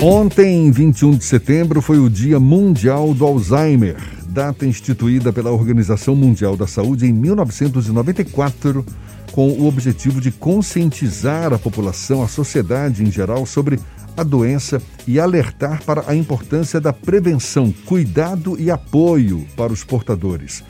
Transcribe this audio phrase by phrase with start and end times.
[0.00, 3.96] Ontem, 21 de setembro, foi o Dia Mundial do Alzheimer,
[4.28, 8.84] data instituída pela Organização Mundial da Saúde em 1994,
[9.32, 13.80] com o objetivo de conscientizar a população, a sociedade em geral, sobre
[14.14, 20.62] a doença e alertar para a importância da prevenção, cuidado e apoio para os portadores.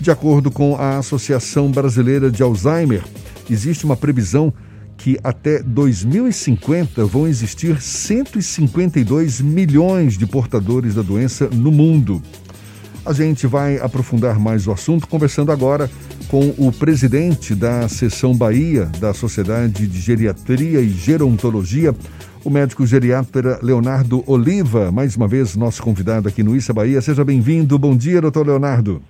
[0.00, 3.02] De acordo com a Associação Brasileira de Alzheimer,
[3.50, 4.54] existe uma previsão
[5.04, 12.22] que até 2050 vão existir 152 milhões de portadores da doença no mundo.
[13.04, 15.90] A gente vai aprofundar mais o assunto conversando agora
[16.28, 21.94] com o presidente da Seção Bahia da Sociedade de Geriatria e Gerontologia,
[22.42, 27.02] o médico geriatra Leonardo Oliva, mais uma vez nosso convidado aqui no Issa Bahia.
[27.02, 27.78] Seja bem-vindo.
[27.78, 29.02] Bom dia, doutor Leonardo.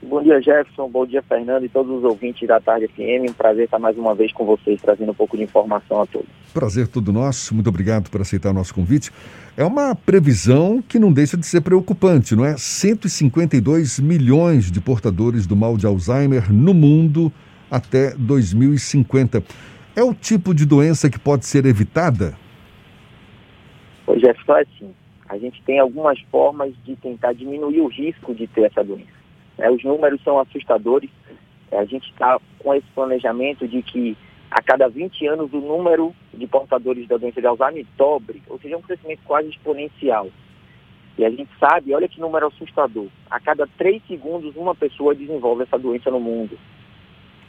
[0.00, 0.88] Bom dia, Jefferson.
[0.88, 3.30] Bom dia, Fernando e todos os ouvintes da Tarde FM.
[3.30, 6.28] Um prazer estar mais uma vez com vocês, trazendo um pouco de informação a todos.
[6.54, 7.52] Prazer todo nosso.
[7.52, 9.10] Muito obrigado por aceitar o nosso convite.
[9.56, 12.56] É uma previsão que não deixa de ser preocupante, não é?
[12.56, 17.32] 152 milhões de portadores do mal de Alzheimer no mundo
[17.68, 19.42] até 2050.
[19.96, 22.34] É o tipo de doença que pode ser evitada?
[24.06, 24.94] Pois Jefferson, é assim.
[25.28, 29.17] A gente tem algumas formas de tentar diminuir o risco de ter essa doença.
[29.58, 31.10] É, os números são assustadores.
[31.70, 34.16] É, a gente está com esse planejamento de que
[34.50, 38.74] a cada 20 anos o número de portadores da doença de Alzheimer dobre, ou seja,
[38.74, 40.28] é um crescimento quase exponencial.
[41.18, 45.64] E a gente sabe, olha que número assustador, a cada 3 segundos uma pessoa desenvolve
[45.64, 46.56] essa doença no mundo.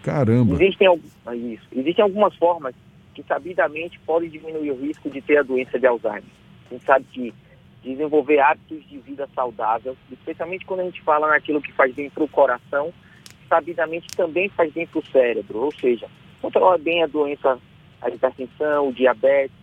[0.01, 0.55] Caramba!
[0.55, 0.87] Existem,
[1.35, 2.73] isso, existem algumas formas
[3.13, 6.23] que sabidamente podem diminuir o risco de ter a doença de Alzheimer.
[6.69, 7.33] A gente sabe que
[7.83, 12.23] desenvolver hábitos de vida saudável, especialmente quando a gente fala naquilo que faz bem para
[12.23, 12.93] o coração,
[13.47, 16.07] sabidamente também faz bem para o cérebro, ou seja,
[16.41, 17.57] controlar bem a doença,
[18.01, 19.55] a hipertensão, o diabetes,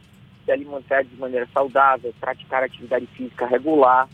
[0.44, 4.08] se alimentar de maneira saudável, praticar atividade física regular,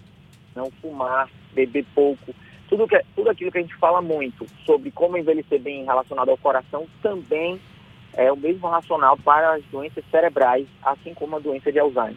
[0.54, 2.34] não fumar, beber pouco,
[2.68, 6.38] tudo, que, tudo aquilo que a gente fala muito sobre como envelhecer bem relacionado ao
[6.38, 7.60] coração também
[8.14, 12.16] é o mesmo racional para as doenças cerebrais, assim como a doença de Alzheimer.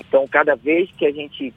[0.00, 1.52] Então, cada vez que a gente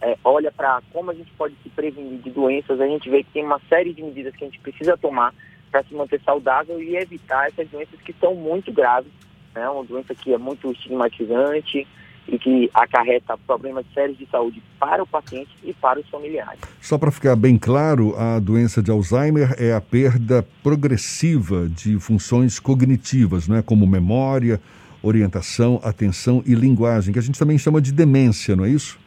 [0.00, 3.32] é, olha para como a gente pode se prevenir de doenças, a gente vê que
[3.32, 5.34] tem uma série de medidas que a gente precisa tomar
[5.70, 9.12] para se manter saudável e evitar essas doenças que são muito graves,
[9.54, 9.68] né?
[9.68, 11.86] uma doença que é muito estigmatizante
[12.26, 16.60] e que acarreta problemas sérios de saúde para o paciente e para os familiares.
[16.80, 22.58] Só para ficar bem claro, a doença de Alzheimer é a perda progressiva de funções
[22.58, 23.62] cognitivas, não é?
[23.62, 24.60] como memória,
[25.02, 28.98] orientação, atenção e linguagem, que a gente também chama de demência, não é isso?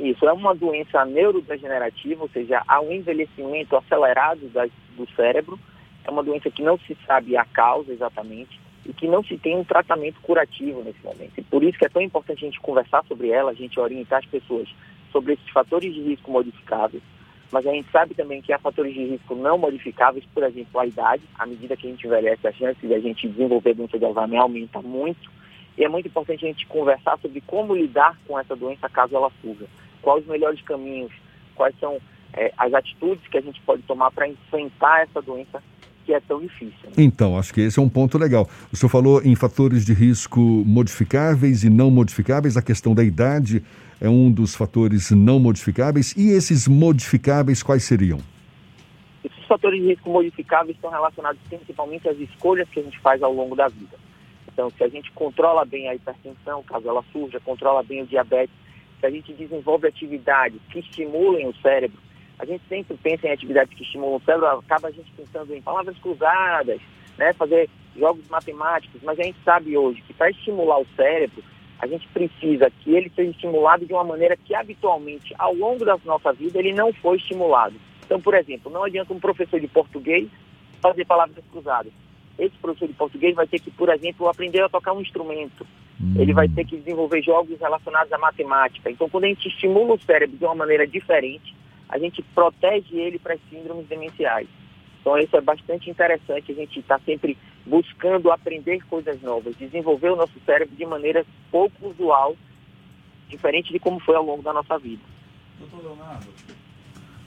[0.00, 4.66] Isso, é uma doença neurodegenerativa, ou seja, há um envelhecimento acelerado da,
[4.96, 5.58] do cérebro,
[6.04, 9.56] é uma doença que não se sabe a causa exatamente e que não se tem
[9.56, 11.32] um tratamento curativo nesse momento.
[11.36, 14.20] E por isso que é tão importante a gente conversar sobre ela, a gente orientar
[14.20, 14.68] as pessoas
[15.12, 17.02] sobre esses fatores de risco modificáveis,
[17.50, 20.86] mas a gente sabe também que há fatores de risco não modificáveis, por exemplo, a
[20.86, 21.22] idade.
[21.38, 24.40] À medida que a gente envelhece, a chance de a gente desenvolver doença de Alzheimer
[24.40, 25.30] aumenta muito.
[25.76, 29.30] E é muito importante a gente conversar sobre como lidar com essa doença caso ela
[29.40, 29.66] surja.
[30.02, 31.12] Quais os melhores caminhos,
[31.54, 31.98] quais são
[32.34, 35.62] é, as atitudes que a gente pode tomar para enfrentar essa doença
[36.08, 36.72] que é tão difícil.
[36.84, 36.92] Né?
[36.96, 38.48] Então, acho que esse é um ponto legal.
[38.72, 43.62] O senhor falou em fatores de risco modificáveis e não modificáveis, a questão da idade
[44.00, 46.16] é um dos fatores não modificáveis.
[46.16, 48.20] E esses modificáveis quais seriam?
[49.22, 53.34] Esses fatores de risco modificáveis estão relacionados principalmente às escolhas que a gente faz ao
[53.34, 53.98] longo da vida.
[54.50, 58.54] Então, se a gente controla bem a hipertensão, caso ela surja, controla bem o diabetes,
[58.98, 62.00] se a gente desenvolve atividades que estimulem o cérebro,
[62.38, 65.62] a gente sempre pensa em atividades que estimulam o cérebro, acaba a gente pensando em
[65.62, 66.80] palavras cruzadas,
[67.16, 71.42] né, fazer jogos matemáticos, mas a gente sabe hoje que para estimular o cérebro,
[71.80, 75.96] a gente precisa que ele seja estimulado de uma maneira que habitualmente, ao longo da
[76.04, 77.74] nossa vida, ele não foi estimulado.
[78.04, 80.28] Então, por exemplo, não adianta um professor de português
[80.80, 81.92] fazer palavras cruzadas.
[82.38, 85.66] Esse professor de português vai ter que, por exemplo, aprender a tocar um instrumento.
[86.00, 86.14] Hum.
[86.16, 88.90] Ele vai ter que desenvolver jogos relacionados à matemática.
[88.90, 91.54] Então, quando a gente estimula o cérebro de uma maneira diferente,
[91.88, 94.48] a gente protege ele para as síndromes demenciais.
[95.00, 96.52] Então, isso é bastante interessante.
[96.52, 101.88] A gente está sempre buscando aprender coisas novas, desenvolver o nosso cérebro de maneira pouco
[101.88, 102.36] usual,
[103.28, 105.02] diferente de como foi ao longo da nossa vida.
[105.58, 106.26] Doutor Leonardo.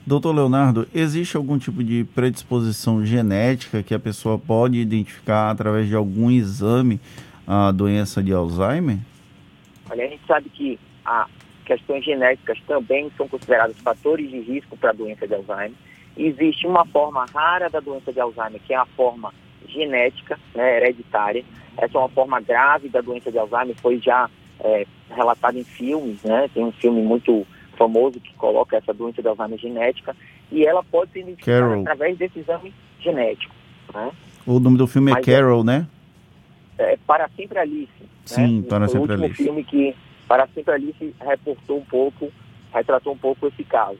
[0.05, 5.95] Doutor Leonardo, existe algum tipo de predisposição genética que a pessoa pode identificar através de
[5.95, 6.99] algum exame
[7.45, 8.97] a doença de Alzheimer?
[9.89, 11.27] Olha, a gente sabe que a
[11.71, 15.71] questões genéticas também são consideradas fatores de risco para a doença de Alzheimer.
[16.17, 19.33] Existe uma forma rara da doença de Alzheimer, que é a forma
[19.69, 21.45] genética, né, hereditária.
[21.77, 24.29] Essa é uma forma grave da doença de Alzheimer, foi já
[24.59, 26.49] é, relatada em filmes, né?
[26.53, 27.47] Tem um filme muito
[27.77, 30.13] famoso que coloca essa doença de Alzheimer genética
[30.51, 31.81] e ela pode ser identificada Carol.
[31.83, 33.55] através desse exame genético,
[33.93, 34.11] né?
[34.45, 35.87] O nome do filme é Mas é Carol, é, né?
[36.77, 37.91] É Para Sempre Alice.
[38.01, 38.07] Né?
[38.25, 38.67] Sim, né?
[38.67, 39.25] Para Sempre Alice.
[39.25, 39.95] O último filme que
[40.31, 42.31] Para Sempre Alice reportou um pouco,
[42.73, 43.99] retratou um pouco esse caso.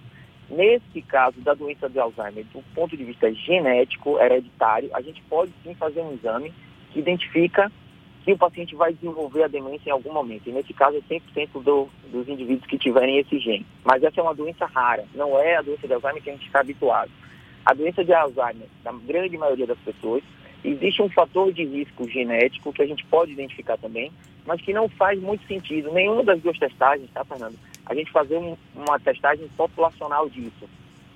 [0.50, 5.51] Nesse caso da doença de Alzheimer, do ponto de vista genético, hereditário, a gente pode
[5.62, 6.54] sim fazer um exame
[6.94, 7.69] que identifica
[8.24, 10.48] que o paciente vai desenvolver a demência em algum momento.
[10.48, 13.66] E nesse caso é 100% do, dos indivíduos que tiverem esse gene.
[13.84, 16.45] Mas essa é uma doença rara, não é a doença de Alzheimer que a gente
[16.45, 17.12] está habituado.
[17.66, 20.24] A doença de Alzheimer, na grande maioria das pessoas,
[20.63, 24.12] existe um fator de risco genético que a gente pode identificar também,
[24.46, 25.92] mas que não faz muito sentido.
[25.92, 27.58] Nenhuma das duas testagens, tá, Fernando?
[27.86, 30.69] A gente fazer um, uma testagem populacional disso.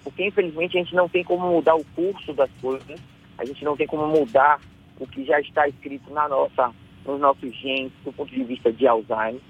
[0.03, 2.99] Porque, infelizmente, a gente não tem como mudar o curso das coisas,
[3.37, 4.59] a gente não tem como mudar
[4.99, 6.71] o que já está escrito na nossa
[7.05, 9.41] nos nossos genes do ponto de vista de Alzheimer.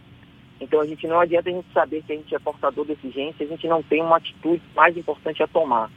[0.59, 3.33] Então a gente não adianta a gente saber que a gente é portador desse gene
[3.37, 5.89] se a gente não tem uma atitude mais importante a tomar.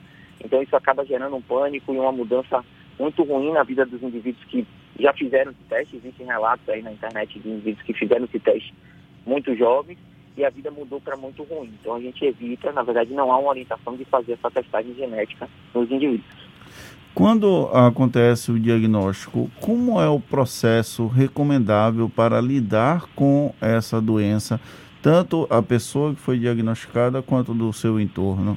[0.44, 2.64] Então isso acaba gerando um pânico e uma mudança
[2.98, 4.66] muito ruim na vida dos indivíduos que
[4.98, 5.96] já fizeram esse teste.
[5.96, 8.74] Existem relatos aí na internet de indivíduos que fizeram esse teste
[9.26, 9.98] muito jovens
[10.36, 11.72] e a vida mudou para muito ruim.
[11.80, 15.48] Então a gente evita, na verdade não há uma orientação de fazer essa testagem genética
[15.74, 16.48] nos indivíduos.
[17.14, 24.60] Quando acontece o diagnóstico, como é o processo recomendável para lidar com essa doença,
[25.02, 28.56] tanto a pessoa que foi diagnosticada quanto do seu entorno?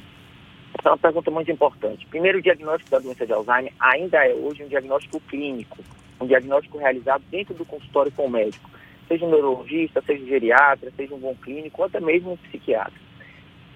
[0.78, 2.06] Essa é uma pergunta muito importante.
[2.06, 5.78] Primeiro, o diagnóstico da doença de Alzheimer ainda é hoje um diagnóstico clínico,
[6.20, 8.70] um diagnóstico realizado dentro do consultório com o médico,
[9.06, 13.00] seja um neurologista, seja um geriatra, seja um bom clínico, ou até mesmo um psiquiatra.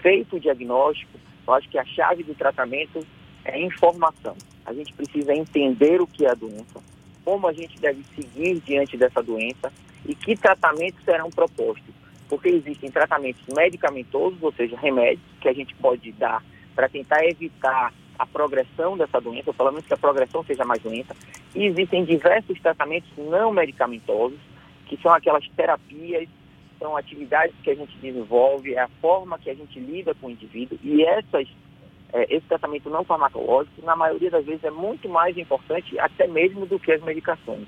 [0.00, 3.06] Feito o diagnóstico, eu acho que a chave do tratamento
[3.44, 4.37] é informação.
[4.64, 6.81] A gente precisa entender o que é a doença,
[7.25, 9.72] como a gente deve seguir diante dessa doença
[10.06, 11.94] e que tratamentos serão propostos.
[12.28, 16.42] Porque existem tratamentos medicamentosos, ou seja, remédios que a gente pode dar
[16.76, 20.82] para tentar evitar a progressão dessa doença, ou pelo menos que a progressão seja mais
[20.84, 21.17] lenta.
[21.55, 24.38] E existem diversos tratamentos não medicamentosos,
[24.87, 26.28] que são aquelas terapias,
[26.78, 30.31] são atividades que a gente desenvolve, é a forma que a gente lida com o
[30.31, 31.49] indivíduo, e essas
[32.12, 36.64] é, esse tratamento não farmacológico, na maioria das vezes, é muito mais importante até mesmo
[36.64, 37.67] do que as medicações.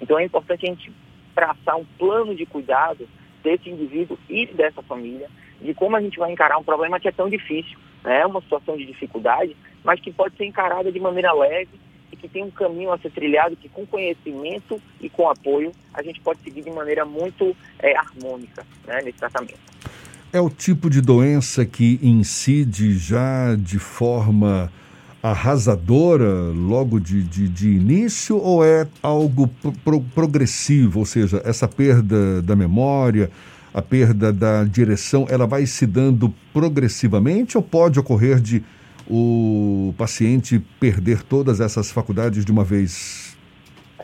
[0.00, 0.92] Então é importante a gente
[1.34, 3.08] traçar um plano de cuidado
[3.42, 5.28] desse indivíduo e dessa família,
[5.60, 7.78] de como a gente vai encarar um problema que é tão difícil,
[8.08, 8.24] né?
[8.24, 11.68] uma situação de dificuldade, mas que pode ser encarada de maneira leve
[12.10, 16.02] e que tem um caminho a ser trilhado que com conhecimento e com apoio a
[16.02, 19.58] gente pode seguir de maneira muito é, harmônica né, nesse tratamento.
[20.32, 24.72] É o tipo de doença que incide já de forma
[25.22, 29.48] arrasadora logo de, de, de início ou é algo
[29.84, 31.00] pro, progressivo?
[31.00, 33.30] Ou seja, essa perda da memória,
[33.72, 38.62] a perda da direção, ela vai se dando progressivamente ou pode ocorrer de
[39.08, 43.36] o paciente perder todas essas faculdades de uma vez?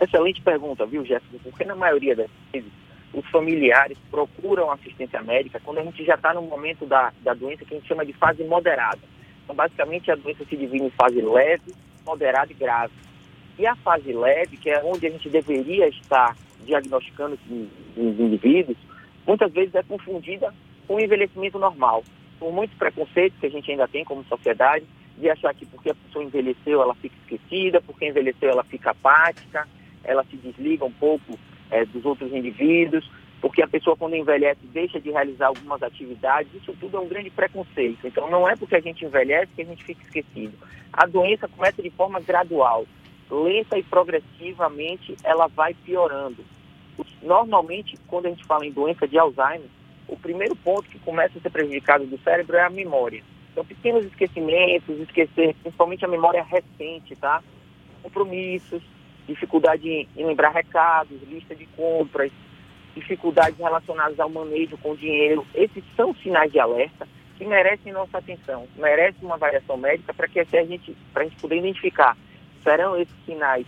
[0.00, 1.37] Excelente pergunta, viu, Jéssica?
[1.43, 2.70] Porque na maioria das vezes
[3.12, 7.64] os familiares procuram assistência médica quando a gente já está no momento da, da doença
[7.64, 9.00] que a gente chama de fase moderada.
[9.44, 11.75] Então, basicamente, a doença se divide em fase leve,
[12.05, 12.93] moderada e grave.
[13.58, 17.38] E a fase leve, que é onde a gente deveria estar diagnosticando
[17.96, 18.76] os indivíduos,
[19.26, 20.53] muitas vezes é confundida
[20.87, 22.05] com o envelhecimento normal.
[22.39, 24.84] Por muitos preconceitos que a gente ainda tem como sociedade,
[25.17, 29.67] de achar que porque a pessoa envelheceu ela fica esquecida, porque envelheceu ela fica apática,
[30.03, 31.39] ela se desliga um pouco
[31.70, 33.08] é, dos outros indivíduos,
[33.41, 37.31] porque a pessoa quando envelhece deixa de realizar algumas atividades, isso tudo é um grande
[37.31, 38.06] preconceito.
[38.06, 40.55] Então não é porque a gente envelhece que a gente fica esquecido.
[40.93, 42.87] A doença começa de forma gradual,
[43.31, 46.44] lenta e progressivamente ela vai piorando.
[47.22, 49.69] Normalmente, quando a gente fala em doença de Alzheimer,
[50.06, 53.22] o primeiro ponto que começa a ser prejudicado do cérebro é a memória.
[53.53, 57.43] Então, pequenos esquecimentos, esquecer principalmente a memória recente, tá?
[58.03, 58.82] Compromissos,
[59.27, 62.31] dificuldade em, em lembrar recados, lista de compras,
[62.94, 65.46] dificuldades relacionadas ao manejo com dinheiro.
[65.55, 70.41] Esses são sinais de alerta que merecem nossa atenção, merecem uma avaliação médica para que
[70.41, 72.17] a gente, para a gente poder identificar
[72.63, 73.67] serão esses sinais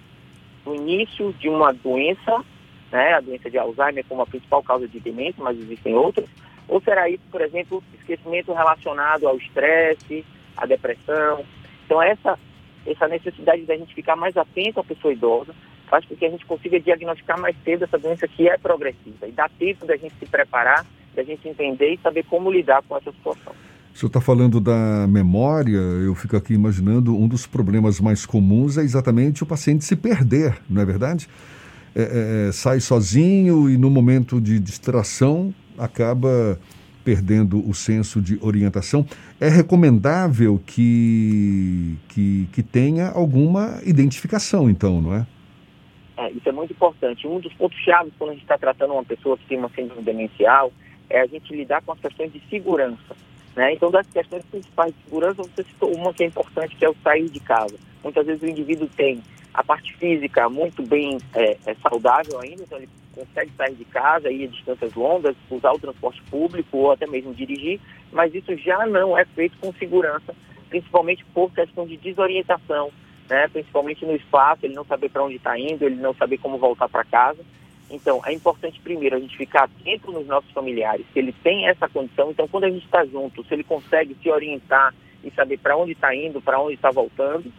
[0.64, 2.44] do início de uma doença,
[2.92, 6.28] né, a doença de Alzheimer como a principal causa de demência, mas existem outras,
[6.68, 10.24] ou será isso, por exemplo, esquecimento relacionado ao estresse,
[10.56, 11.44] à depressão.
[11.84, 12.38] Então essa
[12.86, 15.52] essa necessidade da gente ficar mais atento à pessoa idosa
[15.88, 19.32] faz com que a gente consiga diagnosticar mais cedo essa doença que é progressiva e
[19.32, 23.12] dá tempo da gente se preparar, da gente entender e saber como lidar com essa
[23.12, 23.52] situação.
[23.94, 28.76] O senhor está falando da memória, eu fico aqui imaginando um dos problemas mais comuns
[28.76, 31.28] é exatamente o paciente se perder, não é verdade?
[31.96, 36.60] É, é, é sai sozinho e no momento de distração acaba
[37.06, 39.06] perdendo o senso de orientação.
[39.40, 45.26] É recomendável que, que, que tenha alguma identificação, então, não é?
[46.16, 46.32] é?
[46.32, 47.24] Isso é muito importante.
[47.26, 50.02] Um dos pontos chaves quando a gente está tratando uma pessoa que tem uma síndrome
[50.02, 50.72] demencial
[51.08, 53.16] é a gente lidar com as questões de segurança.
[53.54, 53.72] Né?
[53.74, 56.96] Então, das questões principais de segurança, você citou uma que é importante, que é o
[57.04, 57.76] sair de casa.
[58.02, 59.22] Muitas vezes o indivíduo tem
[59.56, 64.30] a parte física muito bem é, é saudável ainda, então ele consegue sair de casa,
[64.30, 67.80] ir a distâncias longas, usar o transporte público ou até mesmo dirigir,
[68.12, 70.34] mas isso já não é feito com segurança,
[70.68, 72.92] principalmente por questão de desorientação,
[73.30, 73.48] né?
[73.48, 76.88] principalmente no espaço, ele não saber para onde está indo, ele não saber como voltar
[76.90, 77.42] para casa.
[77.88, 81.88] Então, é importante primeiro a gente ficar atento nos nossos familiares, se ele tem essa
[81.88, 82.30] condição.
[82.30, 84.92] Então, quando a gente está junto, se ele consegue se orientar
[85.24, 87.50] e saber para onde está indo, para onde está voltando,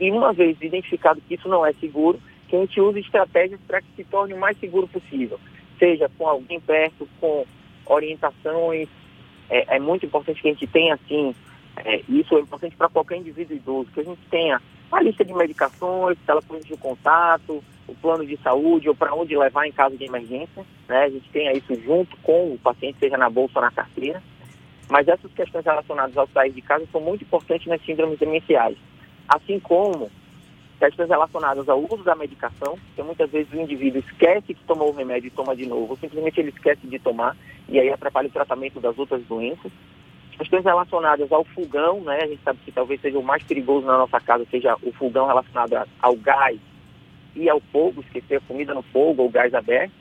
[0.00, 3.80] e uma vez identificado que isso não é seguro, que a gente use estratégias para
[3.80, 5.38] que se torne o mais seguro possível,
[5.78, 7.44] seja com alguém perto, com
[7.86, 8.88] orientações.
[9.48, 11.34] É, é muito importante que a gente tenha, assim,
[11.76, 14.60] é, isso é importante para qualquer indivíduo idoso, que a gente tenha
[14.92, 19.66] a lista de medicações, telefones de contato, o plano de saúde ou para onde levar
[19.66, 20.64] em caso de emergência.
[20.88, 21.04] Né?
[21.04, 24.22] A gente tenha isso junto com o paciente, seja na bolsa ou na carteira.
[24.88, 28.76] Mas essas questões relacionadas ao sair de casa são muito importantes nas síndromes demenciais
[29.28, 30.10] assim como
[30.78, 34.96] questões relacionadas ao uso da medicação, que muitas vezes o indivíduo esquece que tomou o
[34.96, 37.36] remédio e toma de novo, simplesmente ele esquece de tomar,
[37.68, 39.72] e aí atrapalha o tratamento das outras doenças.
[40.36, 42.18] Questões relacionadas ao fogão, né?
[42.22, 45.26] A gente sabe que talvez seja o mais perigoso na nossa casa, seja o fogão
[45.26, 46.60] relacionado ao gás
[47.34, 49.92] e ao fogo, esquecer a comida no fogo ou gás aberto.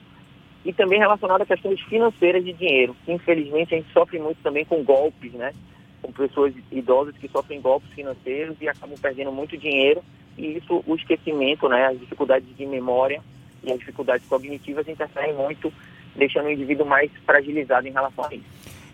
[0.66, 2.96] E também relacionado a questões financeiras de dinheiro.
[3.08, 5.54] Infelizmente, a gente sofre muito também com golpes, né?
[6.02, 10.04] Com pessoas idosas que sofrem golpes financeiros e acabam perdendo muito dinheiro.
[10.38, 13.22] E isso, o esquecimento, né, as dificuldades de memória
[13.64, 15.72] e as dificuldades cognitivas interferem muito,
[16.16, 18.46] deixando o indivíduo mais fragilizado em relação a isso.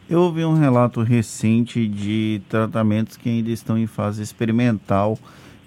[0.10, 5.17] Eu ouvi um relato recente de tratamentos que ainda estão em fase experimental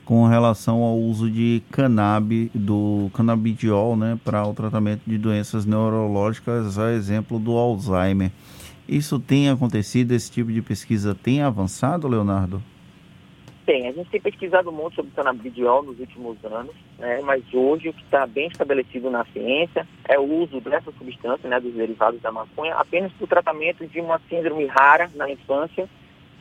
[0.04, 6.78] com relação ao uso de cannabis, do canabidiol, né, para o tratamento de doenças neurológicas,
[6.78, 8.30] a exemplo do Alzheimer.
[8.88, 12.62] Isso tem acontecido, esse tipo de pesquisa tem avançado, Leonardo?
[13.64, 17.94] Tem, a gente tem pesquisado muito sobre canabidiol nos últimos anos, né, mas hoje o
[17.94, 22.30] que está bem estabelecido na ciência é o uso dessa substância, né, dos derivados da
[22.30, 25.88] maconha, apenas para o tratamento de uma síndrome rara na infância,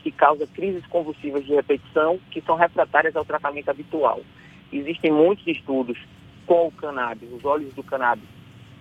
[0.02, 4.20] que causa crises convulsivas de repetição, que são refratárias ao tratamento habitual.
[4.70, 5.96] Existem muitos estudos
[6.46, 8.28] com o cannabis, os óleos do cannabis,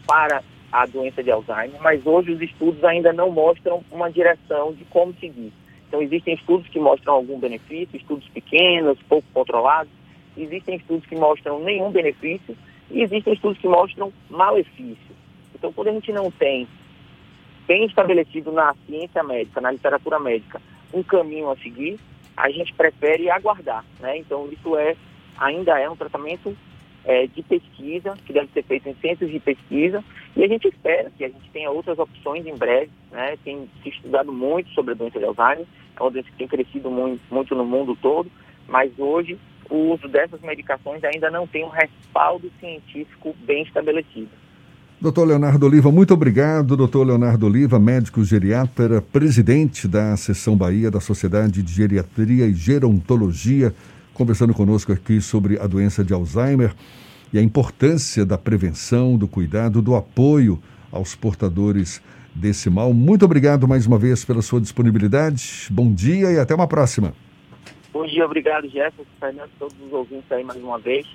[0.06, 4.84] para a doença de Alzheimer, mas hoje os estudos ainda não mostram uma direção de
[4.86, 5.54] como seguir.
[5.88, 9.94] Então, existem estudos que mostram algum benefício, estudos pequenos, pouco controlados,
[10.36, 12.58] existem estudos que mostram nenhum benefício
[12.90, 15.16] e existem estudos que mostram malefício.
[15.54, 16.68] Então, quando a gente não tem
[17.68, 20.60] bem estabelecido na ciência médica, na literatura médica,
[20.92, 22.00] um caminho a seguir,
[22.36, 23.86] a gente prefere aguardar.
[24.00, 24.18] Né?
[24.18, 24.96] Então, isso é
[25.38, 26.58] ainda é um tratamento
[27.06, 30.04] é, de pesquisa, que deve ser feito em centros de pesquisa,
[30.36, 32.90] e a gente espera que a gente tenha outras opções em breve.
[33.12, 33.38] Né?
[33.44, 36.90] Tem se estudado muito sobre a doença de Alzheimer, é uma doença que tem crescido
[36.90, 38.30] muito, muito no mundo todo,
[38.68, 39.38] mas hoje
[39.70, 44.30] o uso dessas medicações ainda não tem um respaldo científico bem estabelecido.
[45.00, 46.78] Doutor Leonardo Oliva, muito obrigado.
[46.78, 53.74] Doutor Leonardo Oliva, médico geriatra, presidente da Seção Bahia da Sociedade de Geriatria e Gerontologia
[54.14, 56.74] conversando conosco aqui sobre a doença de Alzheimer
[57.32, 62.02] e a importância da prevenção, do cuidado, do apoio aos portadores
[62.34, 62.94] desse mal.
[62.94, 65.68] Muito obrigado mais uma vez pela sua disponibilidade.
[65.72, 67.14] Bom dia e até uma próxima.
[67.92, 71.08] Bom dia, obrigado, Jefferson, Fernando, todos os ouvintes aí mais uma vez.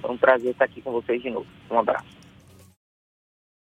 [0.00, 1.46] Foi um prazer estar aqui com vocês de novo.
[1.70, 2.17] Um abraço.